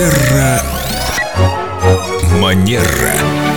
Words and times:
Терра 0.00 0.62
Манера. 2.40 3.49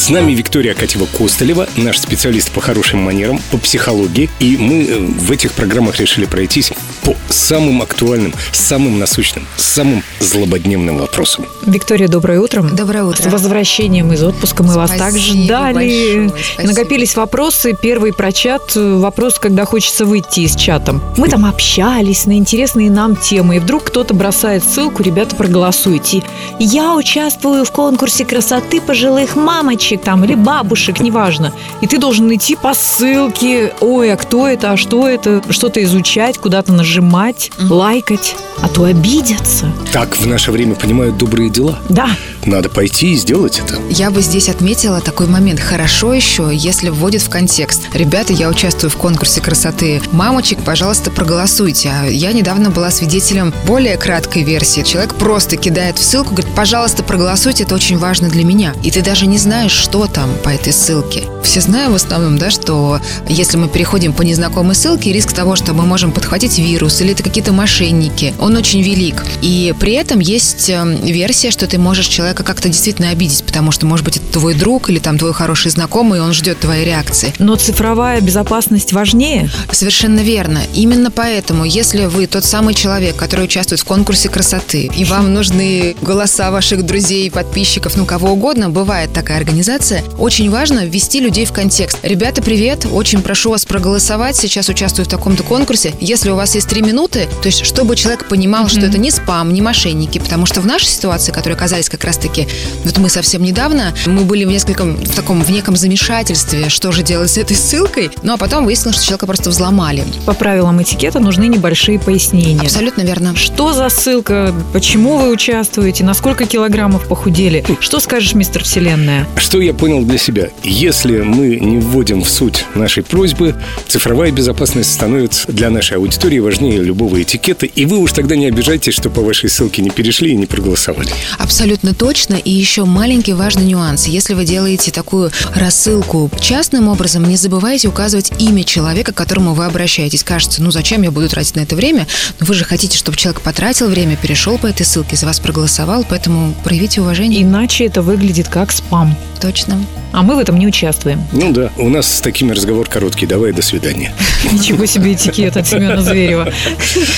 С 0.00 0.08
нами 0.08 0.32
Виктория 0.32 0.72
Акатьева-Костолева, 0.72 1.68
наш 1.76 1.98
специалист 1.98 2.50
по 2.50 2.62
хорошим 2.62 3.00
манерам, 3.00 3.38
по 3.50 3.58
психологии. 3.58 4.30
И 4.38 4.56
мы 4.56 4.84
э, 4.84 4.98
в 4.98 5.30
этих 5.30 5.52
программах 5.52 6.00
решили 6.00 6.24
пройтись 6.24 6.72
по 7.02 7.14
самым 7.28 7.82
актуальным, 7.82 8.32
самым 8.50 8.98
насущным, 8.98 9.46
самым 9.58 10.02
злободневным 10.20 10.96
вопросам. 10.96 11.44
Виктория, 11.66 12.08
доброе 12.08 12.40
утро. 12.40 12.62
Доброе 12.62 13.04
утро. 13.04 13.22
С 13.22 13.26
возвращением 13.30 14.10
из 14.14 14.22
отпуска 14.22 14.62
мы 14.62 14.72
вас 14.72 14.90
так 14.90 15.10
Спасибо 15.10 15.44
ждали. 15.44 15.74
большое, 15.74 16.28
спасибо. 16.30 16.68
Накопились 16.72 17.16
вопросы. 17.16 17.76
Первый 17.80 18.14
про 18.14 18.32
чат. 18.32 18.74
Вопрос, 18.74 19.38
когда 19.38 19.66
хочется 19.66 20.06
выйти 20.06 20.40
из 20.40 20.56
чата. 20.56 20.98
Мы 21.18 21.28
там 21.28 21.44
общались 21.44 22.24
на 22.24 22.38
интересные 22.38 22.90
нам 22.90 23.16
темы. 23.16 23.56
И 23.56 23.58
вдруг 23.58 23.84
кто-то 23.84 24.14
бросает 24.14 24.64
ссылку, 24.64 25.02
ребята, 25.02 25.36
проголосуйте. 25.36 26.22
Я 26.58 26.94
участвую 26.94 27.66
в 27.66 27.70
конкурсе 27.70 28.24
красоты 28.24 28.80
пожилых 28.80 29.36
мамочек 29.36 29.89
там 29.96 30.24
или 30.24 30.34
бабушек, 30.34 31.00
неважно. 31.00 31.52
И 31.80 31.86
ты 31.86 31.98
должен 31.98 32.32
идти 32.34 32.56
по 32.56 32.74
ссылке. 32.74 33.72
Ой, 33.80 34.12
а 34.12 34.16
кто 34.16 34.46
это, 34.46 34.72
а 34.72 34.76
что 34.76 35.08
это? 35.08 35.42
Что-то 35.50 35.82
изучать, 35.82 36.38
куда-то 36.38 36.72
нажимать, 36.72 37.50
лайкать. 37.58 38.36
А 38.62 38.68
то 38.68 38.84
обидятся. 38.84 39.72
Так 39.92 40.16
в 40.16 40.26
наше 40.26 40.52
время 40.52 40.74
понимают 40.74 41.16
добрые 41.16 41.50
дела. 41.50 41.78
Да, 41.88 42.08
Надо 42.46 42.68
пойти 42.68 43.12
и 43.12 43.16
сделать 43.16 43.58
это. 43.58 43.78
Я 43.90 44.10
бы 44.10 44.22
здесь 44.22 44.48
отметила 44.48 45.00
такой 45.00 45.26
момент. 45.26 45.60
Хорошо 45.60 46.14
еще, 46.14 46.50
если 46.52 46.88
вводит 46.88 47.22
в 47.22 47.28
контекст. 47.28 47.82
Ребята, 47.92 48.32
я 48.32 48.48
участвую 48.48 48.90
в 48.90 48.96
конкурсе 48.96 49.40
красоты 49.40 50.00
мамочек, 50.12 50.58
пожалуйста, 50.64 51.10
проголосуйте. 51.10 51.90
А 51.92 52.06
я 52.06 52.32
недавно 52.32 52.70
была 52.70 52.90
свидетелем 52.90 53.52
более 53.66 53.96
краткой 53.96 54.42
версии. 54.42 54.82
Человек 54.82 55.14
просто 55.14 55.56
кидает 55.56 55.98
в 55.98 56.02
ссылку, 56.02 56.34
говорит, 56.34 56.54
пожалуйста, 56.54 57.02
проголосуйте, 57.02 57.64
это 57.64 57.74
очень 57.74 57.98
важно 57.98 58.28
для 58.28 58.44
меня. 58.44 58.74
И 58.82 58.90
ты 58.90 59.02
даже 59.02 59.26
не 59.26 59.38
знаешь, 59.38 59.72
что 59.72 60.06
там 60.06 60.30
по 60.42 60.48
этой 60.48 60.72
ссылке. 60.72 61.24
Все 61.42 61.60
знаем 61.60 61.92
в 61.92 61.96
основном, 61.96 62.38
да, 62.38 62.50
что 62.50 63.00
если 63.28 63.56
мы 63.56 63.68
переходим 63.68 64.12
по 64.12 64.22
незнакомой 64.22 64.74
ссылке, 64.74 65.12
риск 65.12 65.32
того, 65.32 65.56
что 65.56 65.74
мы 65.74 65.84
можем 65.84 66.12
подхватить 66.12 66.58
вирус 66.58 67.00
или 67.00 67.12
это 67.12 67.22
какие-то 67.22 67.52
мошенники, 67.52 68.34
он 68.38 68.56
очень 68.56 68.82
велик. 68.82 69.24
И 69.42 69.74
при 69.78 69.92
этом 69.94 70.20
есть 70.20 70.70
э, 70.70 70.98
версия, 71.02 71.50
что 71.50 71.66
ты 71.66 71.78
можешь 71.78 72.06
человека 72.06 72.29
как-то 72.34 72.68
действительно 72.68 73.10
обидеть, 73.10 73.44
потому 73.44 73.72
что, 73.72 73.86
может 73.86 74.04
быть, 74.04 74.16
это 74.16 74.26
твой 74.32 74.54
друг 74.54 74.90
или 74.90 74.98
там 74.98 75.18
твой 75.18 75.32
хороший 75.32 75.70
знакомый, 75.70 76.18
и 76.18 76.22
он 76.22 76.32
ждет 76.32 76.60
твоей 76.60 76.84
реакции. 76.84 77.32
но 77.38 77.56
цифровая 77.56 78.20
безопасность 78.20 78.92
важнее. 78.92 79.50
Совершенно 79.72 80.20
верно. 80.20 80.60
Именно 80.74 81.10
поэтому, 81.10 81.64
если 81.64 82.06
вы 82.06 82.26
тот 82.26 82.44
самый 82.44 82.74
человек, 82.74 83.16
который 83.16 83.44
участвует 83.44 83.80
в 83.80 83.84
конкурсе 83.84 84.28
красоты, 84.28 84.90
и 84.94 85.04
вам 85.04 85.32
нужны 85.32 85.96
голоса 86.00 86.50
ваших 86.50 86.84
друзей, 86.84 87.30
подписчиков, 87.30 87.96
ну 87.96 88.06
кого 88.06 88.30
угодно, 88.30 88.70
бывает 88.70 89.12
такая 89.12 89.38
организация, 89.38 90.02
очень 90.18 90.50
важно 90.50 90.84
ввести 90.86 91.20
людей 91.20 91.44
в 91.44 91.52
контекст. 91.52 91.98
Ребята, 92.02 92.42
привет, 92.42 92.86
очень 92.90 93.22
прошу 93.22 93.50
вас 93.50 93.64
проголосовать, 93.64 94.36
сейчас 94.36 94.68
участвую 94.68 95.06
в 95.06 95.08
таком-то 95.08 95.42
конкурсе. 95.42 95.94
Если 96.00 96.30
у 96.30 96.36
вас 96.36 96.54
есть 96.54 96.68
три 96.68 96.82
минуты, 96.82 97.28
то 97.42 97.46
есть 97.46 97.64
чтобы 97.64 97.96
человек 97.96 98.28
понимал, 98.28 98.68
что 98.68 98.80
это 98.80 98.98
не 98.98 99.10
спам, 99.10 99.52
не 99.52 99.60
мошенники, 99.62 100.18
потому 100.18 100.46
что 100.46 100.60
в 100.60 100.66
нашей 100.66 100.88
ситуации, 100.88 101.32
которые 101.32 101.56
оказались 101.56 101.88
как 101.88 102.04
раз-таки, 102.20 102.46
вот 102.84 102.98
мы 102.98 103.08
совсем 103.08 103.42
недавно, 103.42 103.94
мы 104.06 104.24
были 104.24 104.44
в 104.44 104.48
нескольком, 104.48 104.96
в 104.96 105.14
таком, 105.14 105.42
в 105.42 105.50
неком 105.50 105.76
замешательстве, 105.76 106.68
что 106.68 106.92
же 106.92 107.02
делать 107.02 107.30
с 107.30 107.38
этой 107.38 107.56
ссылкой, 107.56 108.10
ну 108.22 108.34
а 108.34 108.36
потом 108.36 108.64
выяснилось, 108.64 108.96
что 108.96 109.06
человека 109.06 109.26
просто 109.26 109.50
взломали. 109.50 110.04
По 110.26 110.34
правилам 110.34 110.82
этикета 110.82 111.20
нужны 111.20 111.46
небольшие 111.48 111.98
пояснения. 111.98 112.60
Абсолютно 112.60 113.02
верно. 113.02 113.34
Что 113.36 113.72
за 113.72 113.88
ссылка? 113.88 114.54
Почему 114.72 115.18
вы 115.18 115.30
участвуете? 115.30 116.04
На 116.04 116.14
сколько 116.14 116.46
килограммов 116.46 117.06
похудели? 117.06 117.64
Что 117.80 118.00
скажешь, 118.00 118.34
мистер 118.34 118.64
Вселенная? 118.64 119.26
Что 119.36 119.60
я 119.60 119.72
понял 119.72 120.02
для 120.02 120.18
себя? 120.18 120.48
Если 120.62 121.18
мы 121.18 121.56
не 121.56 121.78
вводим 121.78 122.22
в 122.22 122.28
суть 122.28 122.66
нашей 122.74 123.02
просьбы, 123.02 123.54
цифровая 123.88 124.30
безопасность 124.30 124.92
становится 124.92 125.50
для 125.50 125.70
нашей 125.70 125.96
аудитории 125.96 126.38
важнее 126.38 126.82
любого 126.82 127.22
этикета, 127.22 127.66
и 127.66 127.86
вы 127.86 127.98
уж 127.98 128.12
тогда 128.12 128.36
не 128.36 128.46
обижайтесь, 128.46 128.94
что 128.94 129.10
по 129.10 129.22
вашей 129.22 129.48
ссылке 129.48 129.82
не 129.82 129.90
перешли 129.90 130.32
и 130.32 130.36
не 130.36 130.46
проголосовали. 130.46 131.10
Абсолютно 131.38 131.94
точно. 132.10 132.34
И 132.34 132.50
еще 132.50 132.86
маленький 132.86 133.34
важный 133.34 133.62
нюанс. 133.62 134.08
Если 134.08 134.34
вы 134.34 134.44
делаете 134.44 134.90
такую 134.90 135.30
рассылку 135.54 136.28
частным 136.40 136.88
образом, 136.88 137.22
не 137.22 137.36
забывайте 137.36 137.86
указывать 137.86 138.32
имя 138.40 138.64
человека, 138.64 139.12
к 139.12 139.14
которому 139.14 139.54
вы 139.54 139.64
обращаетесь. 139.64 140.24
Кажется, 140.24 140.60
ну 140.60 140.72
зачем 140.72 141.02
я 141.02 141.12
буду 141.12 141.28
тратить 141.28 141.54
на 141.54 141.60
это 141.60 141.76
время? 141.76 142.08
Но 142.40 142.46
вы 142.46 142.54
же 142.54 142.64
хотите, 142.64 142.98
чтобы 142.98 143.16
человек 143.16 143.42
потратил 143.42 143.86
время, 143.86 144.16
перешел 144.16 144.58
по 144.58 144.66
этой 144.66 144.84
ссылке, 144.84 145.14
за 145.14 145.24
вас 145.24 145.38
проголосовал, 145.38 146.04
поэтому 146.08 146.52
проявите 146.64 147.00
уважение. 147.00 147.42
Иначе 147.42 147.86
это 147.86 148.02
выглядит 148.02 148.48
как 148.48 148.72
спам. 148.72 149.16
Точно. 149.40 149.78
А 150.12 150.22
мы 150.22 150.36
в 150.36 150.38
этом 150.38 150.58
не 150.58 150.66
участвуем. 150.66 151.22
Ну 151.32 151.52
да, 151.52 151.70
у 151.76 151.88
нас 151.88 152.16
с 152.16 152.20
такими 152.20 152.52
разговор 152.52 152.88
короткий. 152.88 153.26
Давай, 153.26 153.52
до 153.52 153.62
свидания. 153.62 154.12
Ничего 154.52 154.86
себе 154.86 155.12
этикет 155.12 155.56
от 155.56 155.66
Семена 155.66 156.02
Зверева. 156.02 156.52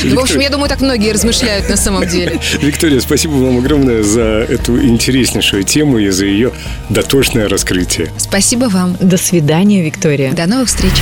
В 0.05 0.19
общем, 0.19 0.41
я 0.41 0.51
думаю, 0.51 0.69
так 0.69 0.81
многие 0.81 1.13
размышляют 1.13 1.69
на 1.69 1.77
самом 1.77 2.07
деле. 2.07 2.39
Виктория, 2.61 3.01
спасибо 3.01 3.33
вам 3.33 3.59
огромное 3.59 4.03
за 4.03 4.23
эту 4.23 4.83
интереснейшую 4.83 5.65
тему 5.65 5.99
и 5.99 6.11
за 6.11 6.27
ее 6.27 6.53
дотошное 6.89 7.49
раскрытие. 7.49 8.11
Спасибо 8.19 8.67
вам. 8.67 8.97
До 9.01 9.17
свидания, 9.17 9.83
Виктория. 9.83 10.33
До 10.33 10.47
новых 10.47 10.69
встреч. 10.69 10.93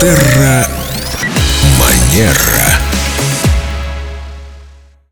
Терра 0.00 0.66
Манера. 1.78 2.80